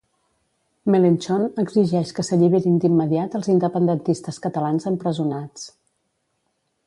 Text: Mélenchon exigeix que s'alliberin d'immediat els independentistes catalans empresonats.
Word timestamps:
Mélenchon 0.93 1.43
exigeix 1.63 2.13
que 2.19 2.25
s'alliberin 2.29 2.79
d'immediat 2.85 3.37
els 3.41 3.51
independentistes 3.55 4.41
catalans 4.47 4.91
empresonats. 4.95 5.69